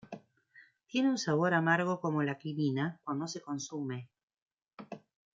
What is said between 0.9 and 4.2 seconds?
un sabor amargo como la quinina, cuando se consume.